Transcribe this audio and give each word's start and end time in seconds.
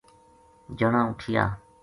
جنا 0.77 0.99
اُٹھیا 1.11 1.43